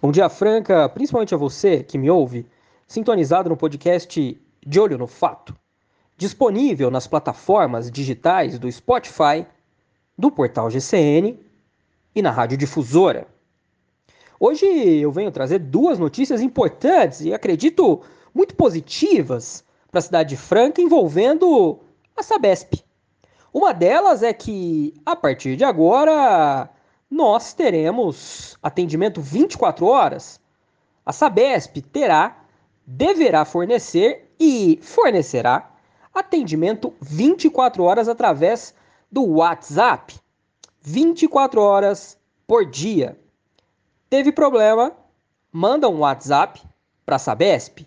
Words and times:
Bom 0.00 0.12
dia, 0.12 0.28
Franca, 0.28 0.88
principalmente 0.88 1.34
a 1.34 1.36
você 1.36 1.82
que 1.82 1.98
me 1.98 2.08
ouve, 2.08 2.46
sintonizado 2.86 3.48
no 3.48 3.56
podcast 3.56 4.40
De 4.64 4.78
Olho 4.78 4.96
no 4.96 5.08
Fato, 5.08 5.56
disponível 6.16 6.88
nas 6.88 7.08
plataformas 7.08 7.90
digitais 7.90 8.60
do 8.60 8.70
Spotify, 8.70 9.44
do 10.16 10.30
portal 10.30 10.70
GCN 10.70 11.36
e 12.14 12.22
na 12.22 12.30
Rádio 12.30 12.56
Difusora. 12.56 13.26
Hoje 14.38 14.66
eu 14.66 15.10
venho 15.10 15.32
trazer 15.32 15.58
duas 15.58 15.98
notícias 15.98 16.40
importantes 16.40 17.22
e 17.22 17.34
acredito 17.34 18.00
muito 18.32 18.54
positivas 18.54 19.64
para 19.90 19.98
a 19.98 20.02
cidade 20.02 20.28
de 20.28 20.36
Franca 20.36 20.80
envolvendo 20.80 21.80
a 22.16 22.22
Sabesp. 22.22 22.84
Uma 23.52 23.74
delas 23.74 24.22
é 24.22 24.32
que, 24.32 24.94
a 25.04 25.16
partir 25.16 25.56
de 25.56 25.64
agora, 25.64 26.70
nós 27.10 27.54
teremos 27.54 28.56
atendimento 28.62 29.20
24 29.20 29.86
horas. 29.86 30.40
A 31.04 31.12
Sabesp 31.12 31.80
terá, 31.80 32.44
deverá 32.86 33.44
fornecer 33.44 34.30
e 34.38 34.78
fornecerá 34.82 35.70
atendimento 36.14 36.92
24 37.00 37.82
horas 37.82 38.08
através 38.08 38.74
do 39.10 39.24
WhatsApp. 39.24 40.14
24 40.82 41.60
horas 41.60 42.18
por 42.46 42.66
dia. 42.66 43.18
Teve 44.10 44.32
problema? 44.32 44.92
Manda 45.50 45.88
um 45.88 46.00
WhatsApp 46.00 46.62
para 47.04 47.16
a 47.16 47.18
Sabesp. 47.18 47.86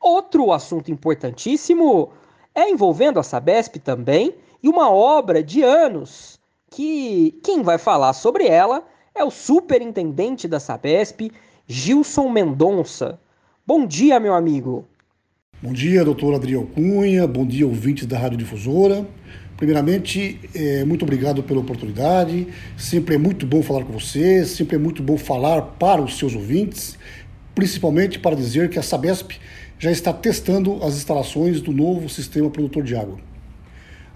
Outro 0.00 0.52
assunto 0.52 0.90
importantíssimo 0.90 2.12
é 2.54 2.68
envolvendo 2.68 3.18
a 3.18 3.22
Sabesp 3.22 3.76
também 3.78 4.36
e 4.62 4.68
uma 4.68 4.90
obra 4.90 5.42
de 5.42 5.62
anos 5.62 6.40
que 6.74 7.38
quem 7.44 7.62
vai 7.62 7.76
falar 7.76 8.14
sobre 8.14 8.46
ela 8.46 8.82
é 9.14 9.22
o 9.22 9.30
superintendente 9.30 10.48
da 10.48 10.58
Sabesp, 10.58 11.30
Gilson 11.66 12.30
Mendonça. 12.30 13.20
Bom 13.66 13.86
dia, 13.86 14.18
meu 14.18 14.34
amigo. 14.34 14.86
Bom 15.62 15.72
dia, 15.72 16.04
doutor 16.04 16.34
Adriel 16.34 16.66
Cunha, 16.74 17.26
bom 17.26 17.46
dia, 17.46 17.66
ouvintes 17.66 18.06
da 18.06 18.18
Rádio 18.18 18.38
Difusora. 18.38 19.06
Primeiramente, 19.56 20.40
é, 20.54 20.84
muito 20.84 21.02
obrigado 21.02 21.42
pela 21.42 21.60
oportunidade. 21.60 22.48
Sempre 22.76 23.16
é 23.16 23.18
muito 23.18 23.46
bom 23.46 23.62
falar 23.62 23.84
com 23.84 23.92
você, 23.92 24.44
sempre 24.44 24.76
é 24.76 24.78
muito 24.78 25.02
bom 25.02 25.18
falar 25.18 25.62
para 25.62 26.02
os 26.02 26.18
seus 26.18 26.34
ouvintes, 26.34 26.98
principalmente 27.54 28.18
para 28.18 28.34
dizer 28.34 28.70
que 28.70 28.78
a 28.78 28.82
Sabesp 28.82 29.32
já 29.78 29.90
está 29.90 30.12
testando 30.12 30.82
as 30.82 30.94
instalações 30.94 31.60
do 31.60 31.70
novo 31.70 32.08
sistema 32.08 32.48
produtor 32.48 32.82
de 32.82 32.96
água. 32.96 33.31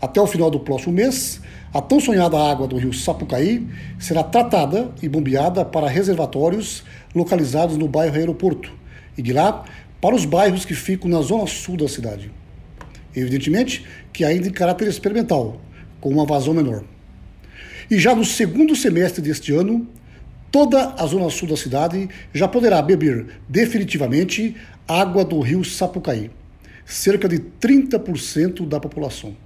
Até 0.01 0.21
o 0.21 0.27
final 0.27 0.51
do 0.51 0.61
próximo 0.61 0.93
mês, 0.93 1.41
a 1.73 1.81
tão 1.81 1.99
sonhada 1.99 2.39
água 2.39 2.67
do 2.67 2.77
rio 2.77 2.93
Sapucaí 2.93 3.67
será 3.99 4.23
tratada 4.23 4.91
e 5.03 5.09
bombeada 5.09 5.65
para 5.65 5.89
reservatórios 5.89 6.85
localizados 7.15 7.77
no 7.77 7.89
bairro 7.89 8.15
Aeroporto 8.15 8.73
e 9.17 9.23
de 9.23 9.33
lá 9.33 9.65
para 10.01 10.15
os 10.15 10.25
bairros 10.25 10.65
que 10.65 10.75
ficam 10.75 11.11
na 11.11 11.23
zona 11.23 11.47
sul 11.47 11.77
da 11.77 11.89
cidade. 11.89 12.31
Evidentemente 13.15 13.87
que 14.13 14.25
ainda 14.25 14.49
em 14.49 14.53
caráter 14.53 14.87
experimental, 14.87 15.61
com 16.01 16.11
uma 16.11 16.27
vazão 16.27 16.53
menor. 16.53 16.85
E 17.91 17.99
já 17.99 18.15
no 18.15 18.25
segundo 18.25 18.77
semestre 18.77 19.23
deste 19.23 19.53
ano, 19.53 19.87
toda 20.51 20.95
a 20.99 21.07
zona 21.07 21.31
sul 21.31 21.49
da 21.49 21.57
cidade 21.57 22.09
já 22.35 22.47
poderá 22.47 22.83
beber 22.83 23.27
definitivamente 23.49 24.57
água 24.87 25.25
do 25.25 25.41
rio 25.41 25.65
Sapucaí, 25.65 26.31
cerca 26.85 27.29
de 27.29 27.39
30% 27.39 28.69
da 28.69 28.79
população. 28.79 29.46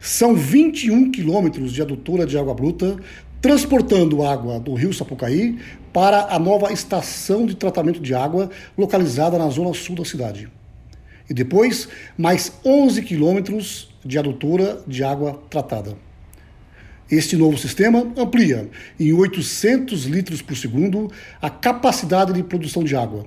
São 0.00 0.34
21 0.34 1.10
quilômetros 1.10 1.72
de 1.72 1.80
adutora 1.80 2.26
de 2.26 2.36
água 2.36 2.54
bruta 2.54 2.96
transportando 3.42 4.24
água 4.24 4.60
do 4.60 4.72
rio 4.72 4.94
Sapucaí 4.94 5.58
para 5.92 6.32
a 6.32 6.38
nova 6.38 6.72
estação 6.72 7.44
de 7.44 7.56
tratamento 7.56 8.00
de 8.00 8.14
água 8.14 8.48
localizada 8.78 9.36
na 9.36 9.48
zona 9.50 9.74
sul 9.74 9.96
da 9.96 10.04
cidade. 10.04 10.48
E 11.28 11.34
depois, 11.34 11.88
mais 12.16 12.52
11 12.64 13.02
quilômetros 13.02 13.90
de 14.04 14.16
adutora 14.16 14.80
de 14.86 15.02
água 15.02 15.42
tratada. 15.50 15.96
Este 17.10 17.36
novo 17.36 17.58
sistema 17.58 18.12
amplia 18.16 18.70
em 18.98 19.12
800 19.12 20.04
litros 20.04 20.40
por 20.40 20.56
segundo 20.56 21.10
a 21.40 21.50
capacidade 21.50 22.32
de 22.32 22.44
produção 22.44 22.84
de 22.84 22.94
água, 22.94 23.26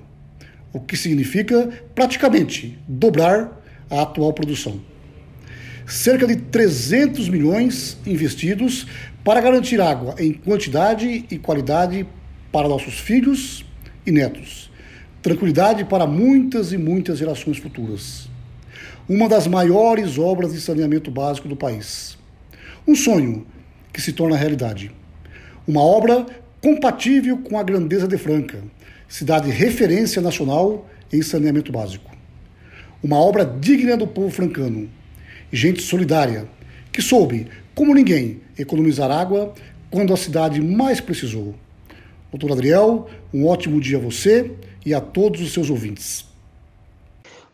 o 0.72 0.80
que 0.80 0.96
significa 0.96 1.68
praticamente 1.94 2.78
dobrar 2.88 3.62
a 3.90 4.02
atual 4.02 4.32
produção 4.32 4.80
cerca 5.86 6.26
de 6.26 6.36
300 6.36 7.28
milhões 7.28 7.96
investidos 8.04 8.86
para 9.22 9.40
garantir 9.40 9.80
água 9.80 10.16
em 10.18 10.32
quantidade 10.32 11.24
e 11.30 11.38
qualidade 11.38 12.06
para 12.50 12.68
nossos 12.68 12.98
filhos 12.98 13.64
e 14.04 14.10
netos. 14.10 14.70
Tranquilidade 15.22 15.84
para 15.84 16.06
muitas 16.06 16.72
e 16.72 16.78
muitas 16.78 17.18
gerações 17.18 17.58
futuras. 17.58 18.28
Uma 19.08 19.28
das 19.28 19.46
maiores 19.46 20.18
obras 20.18 20.52
de 20.52 20.60
saneamento 20.60 21.10
básico 21.10 21.48
do 21.48 21.56
país. 21.56 22.18
Um 22.86 22.94
sonho 22.94 23.46
que 23.92 24.00
se 24.00 24.12
torna 24.12 24.36
realidade. 24.36 24.92
Uma 25.66 25.80
obra 25.80 26.26
compatível 26.60 27.38
com 27.38 27.58
a 27.58 27.62
grandeza 27.62 28.08
de 28.08 28.18
Franca, 28.18 28.62
cidade 29.08 29.50
referência 29.50 30.20
nacional 30.20 30.88
em 31.12 31.22
saneamento 31.22 31.70
básico. 31.70 32.10
Uma 33.02 33.18
obra 33.18 33.44
digna 33.44 33.96
do 33.96 34.06
povo 34.06 34.30
francano, 34.30 34.88
gente 35.52 35.82
solidária, 35.82 36.48
que 36.92 37.02
soube, 37.02 37.48
como 37.74 37.94
ninguém, 37.94 38.40
economizar 38.58 39.10
água 39.10 39.52
quando 39.90 40.12
a 40.12 40.16
cidade 40.16 40.60
mais 40.60 41.00
precisou. 41.00 41.54
Doutor 42.30 42.52
Adriel, 42.52 43.06
um 43.32 43.46
ótimo 43.46 43.80
dia 43.80 43.98
a 43.98 44.00
você 44.00 44.54
e 44.84 44.92
a 44.92 45.00
todos 45.00 45.40
os 45.40 45.52
seus 45.52 45.70
ouvintes. 45.70 46.26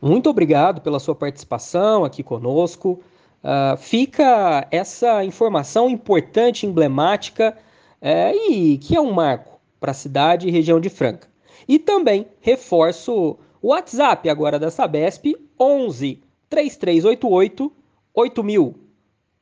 Muito 0.01 0.29
obrigado 0.29 0.81
pela 0.81 0.99
sua 0.99 1.15
participação 1.15 2.05
aqui 2.05 2.23
conosco. 2.23 3.01
Uh, 3.43 3.77
fica 3.77 4.67
essa 4.71 5.25
informação 5.25 5.89
importante, 5.89 6.67
emblemática 6.67 7.57
é, 8.01 8.35
e 8.35 8.79
que 8.79 8.97
é 8.97 9.01
um 9.01 9.13
marco 9.13 9.61
para 9.79 9.93
a 9.93 9.95
cidade 9.95 10.49
e 10.49 10.51
região 10.51 10.81
de 10.81 10.89
Franca. 10.89 11.29
E 11.69 11.79
também 11.79 12.27
reforço 12.41 13.39
o 13.61 13.69
WhatsApp 13.69 14.29
agora 14.29 14.59
da 14.59 14.71
Sabesp 14.71 15.37
11 15.59 16.21
3388 16.51 17.73
8000. 18.15 18.75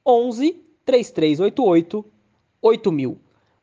11 0.06 0.53
3388 0.84 2.04
8000. 2.62 3.19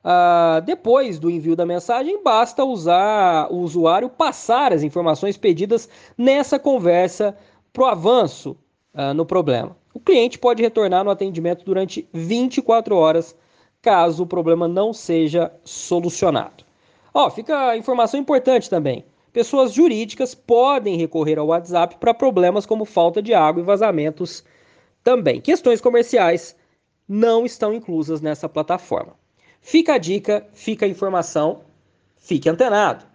Uh, 0.07 0.62
depois 0.66 1.19
do 1.19 1.29
envio 1.29 1.56
da 1.56 1.66
mensagem, 1.66 2.23
basta 2.23 2.63
usar 2.63 3.51
o 3.51 3.57
usuário 3.57 4.09
passar 4.09 4.72
as 4.72 4.81
informações 4.81 5.35
pedidas 5.35 5.90
nessa 6.18 6.57
conversa 6.57 7.38
para 7.73 7.84
o 7.84 7.88
avanço 7.88 8.56
uh, 8.94 9.13
no 9.13 9.25
problema. 9.25 9.75
O 9.94 10.00
cliente 10.00 10.40
pode 10.40 10.62
retornar 10.62 11.03
no 11.03 11.09
atendimento 11.09 11.66
durante 11.66 12.07
24 12.13 12.95
horas, 12.95 13.35
caso 13.81 14.24
o 14.24 14.28
problema 14.28 14.68
não 14.68 14.94
seja 14.94 15.51
solucionado. 15.63 16.63
Ó, 17.13 17.29
fica 17.29 17.69
a 17.69 17.78
informação 17.78 18.19
importante 18.19 18.69
também. 18.69 19.03
Pessoas 19.34 19.74
jurídicas 19.74 20.34
podem 20.34 20.97
recorrer 20.97 21.38
ao 21.38 21.47
WhatsApp 21.47 21.97
para 22.00 22.13
problemas 22.13 22.66
como 22.66 22.85
falta 22.85 23.22
de 23.22 23.34
água 23.34 23.62
e 23.62 23.66
vazamentos 23.66 24.44
também, 25.07 25.40
questões 25.40 25.79
comerciais 25.79 26.53
não 27.07 27.45
estão 27.45 27.73
inclusas 27.73 28.19
nessa 28.19 28.50
plataforma. 28.50 29.16
Fica 29.62 29.94
a 29.94 29.97
dica, 29.97 30.45
fica 30.51 30.85
a 30.85 30.90
informação, 30.90 31.63
fique 32.18 32.50
antenado. 32.50 33.06